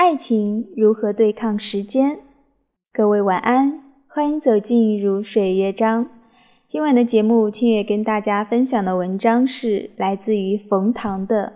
[0.00, 2.20] 爱情如何对抗时间？
[2.90, 6.08] 各位晚安，欢迎走进如水乐章。
[6.66, 11.48] 今晚的节目，清月跟大家分享的文章是来自于冯唐的《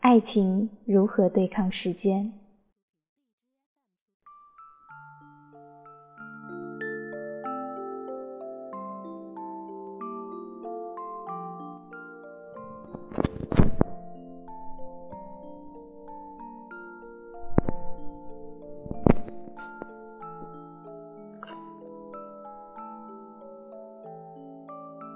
[0.00, 2.26] 爱情如何对抗时间》。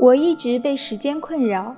[0.01, 1.77] 我一直被时间困扰，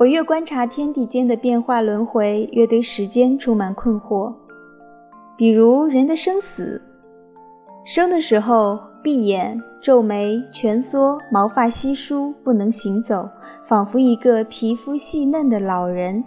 [0.00, 4.34] 我越观察天地间的变化轮回，越对时间充满困惑。
[5.36, 6.82] 比如人的生死，
[7.84, 13.28] 生的时候闭眼、皱眉、蜷缩，毛发稀疏，不能行走，
[13.64, 16.20] 仿佛一个皮肤细嫩的老人；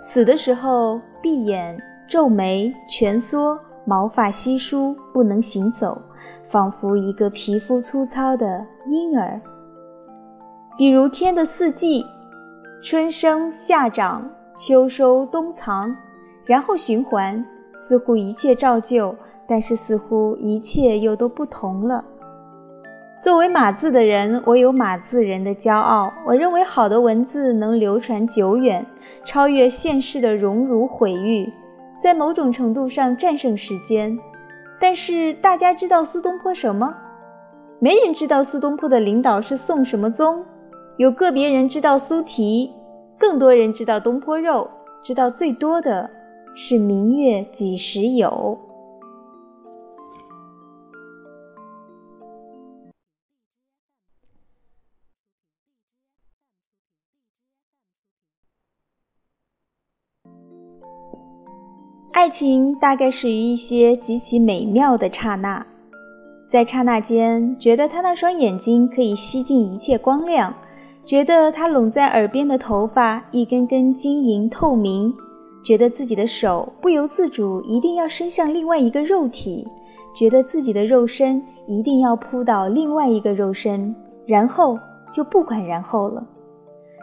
[0.00, 6.00] 死的时候闭眼、皱眉、蜷缩，毛发稀疏，不能行走，
[6.48, 9.38] 仿佛一个皮肤粗糙的婴儿。
[10.82, 12.04] 比如天的四季，
[12.82, 15.96] 春生夏长，秋收冬藏，
[16.44, 17.46] 然后循环，
[17.78, 19.14] 似乎一切照旧，
[19.46, 22.04] 但是似乎一切又都不同了。
[23.22, 26.12] 作为码字的人，我有码字人的骄傲。
[26.26, 28.84] 我认为好的文字能流传久远，
[29.24, 31.48] 超越现世的荣辱毁誉，
[31.96, 34.18] 在某种程度上战胜时间。
[34.80, 36.92] 但是大家知道苏东坡什么？
[37.78, 40.44] 没人知道苏东坡的领导是宋什么宗。
[40.98, 42.70] 有个别人知道苏提，
[43.18, 44.70] 更多人知道东坡肉，
[45.02, 46.08] 知道最多的
[46.54, 48.58] 是明月几时有。
[62.12, 65.66] 爱情大概始于一些极其美妙的刹那，
[66.48, 70.54] 在刹那间，觉得他那双眼睛可以吸尽一切光亮。
[71.04, 75.12] 觉得他拢在耳边的头发一根根晶莹透明，
[75.62, 79.66] 觉得自己的手不由自主一定要伸向另外一个肉体，
[80.14, 83.94] 觉得自己的肉身一定要扑倒另外一个肉身，
[84.26, 84.78] 然后
[85.12, 86.24] 就不管然后了。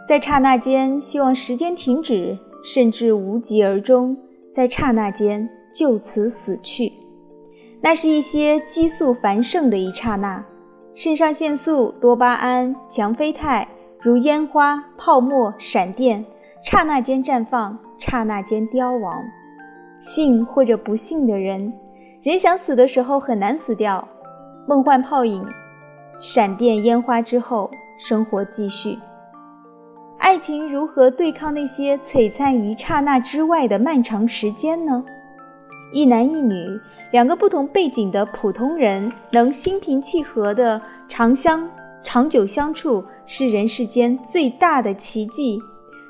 [0.07, 4.15] 在刹那间，希望时间停止，甚至无疾而终，
[4.53, 6.91] 在刹那间就此死去。
[7.81, 10.43] 那是一些激素繁盛的一刹那，
[10.93, 13.67] 肾上腺素、多巴胺、强啡肽。
[14.01, 16.25] 如烟花、泡沫、闪电，
[16.61, 19.21] 刹那间绽放，刹那间凋亡。
[19.99, 21.73] 幸或者不幸的人，
[22.23, 24.07] 人想死的时候很难死掉。
[24.65, 25.45] 梦幻泡影，
[26.17, 28.97] 闪电烟花之后，生活继续。
[30.17, 35.03] 爱情如何对抗那些璀璨一刹那之外的漫长时间呢？
[35.91, 36.79] 一男一女，
[37.11, 41.69] 两个不同背景的普通人，能心平气和的长相。
[42.03, 45.61] 长久相处是人世间最大的奇迹。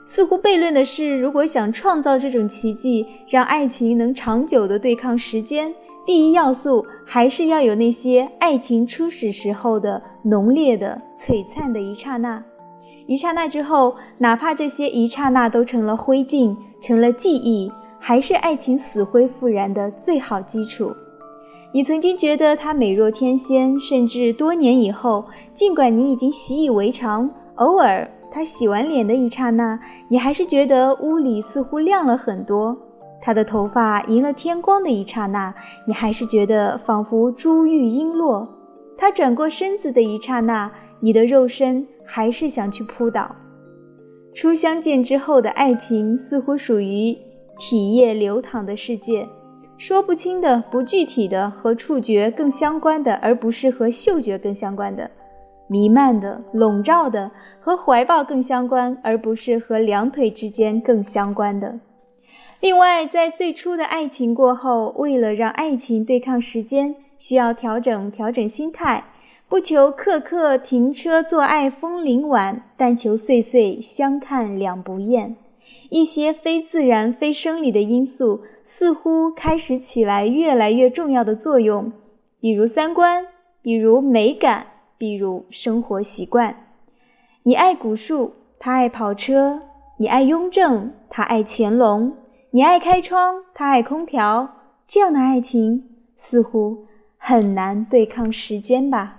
[0.06, 5.74] 似乎悖论的是，如果想创造这种奇迹，让爱情能长久的对抗时间，
[6.06, 12.44] 第一要素还是要有那些爱情初始时候的浓烈的、璀璨的一刹那。
[13.06, 20.92] 一刹那之后，哪怕这些一刹那都成了灰烬，成了记忆，还是爱情死灰复燃的最好基础。
[21.72, 29.80] 你曾经觉得她美若天仙，甚至多年以后，尽管你已经习以为常，偶尔她洗完脸的一刹那，
[30.10, 32.76] 你还是觉得屋里似乎亮了很多；
[33.22, 35.54] 她的头发迎了天光的一刹那，
[35.86, 38.48] 你还是觉得仿佛珠玉璎珞；
[38.98, 43.36] 她转过身子的一刹那，你的肉身还是想去扑倒。
[44.34, 47.16] 初相见之后的爱情，似乎属于
[47.60, 49.28] 体液流淌的世界。
[49.80, 55.10] 说不清的、不具体的和触觉更相关的，而不是和嗅觉更相关的；
[55.68, 57.32] 弥漫的、笼罩的
[57.62, 61.80] 和怀抱更相关，而不是和两腿之间更相关的。
[62.60, 69.06] 另外，在最初的爱情过后，为了让爱情对抗时间，需要调整调整心态，
[69.48, 75.38] 不求刻刻停车坐爱枫林晚，但求岁岁相看两不厌。
[75.90, 81.92] 一些非自然、非生理的因素似乎开始起来越来越重要的作用，
[82.40, 83.26] 比如三观，
[83.62, 84.68] 比如美感，
[84.98, 86.68] 比如生活习惯。
[87.44, 89.60] 你爱古树，他爱跑车；
[89.98, 92.12] 你爱雍正，他爱乾隆；
[92.52, 94.58] 你爱开窗，他爱空调。
[94.86, 96.86] 这样的爱情似乎
[97.18, 99.19] 很难对抗时间吧。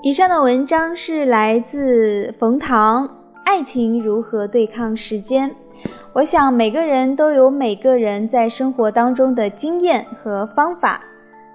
[0.00, 3.08] 以上的文章是来自冯唐，
[3.44, 5.50] 《爱情如何对抗时间》。
[6.12, 11.02] 我想每个人都有每个人在生活当中的经验和方法。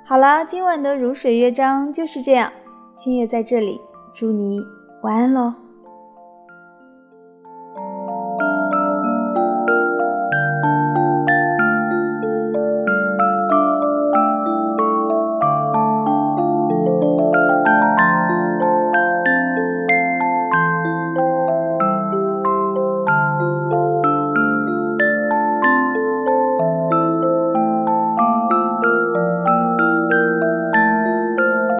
[0.06, 2.52] 好了，今晚的如水乐章就是这样。
[2.98, 3.80] 青叶在这里，
[4.14, 4.60] 祝你
[5.02, 5.63] 晚安喽。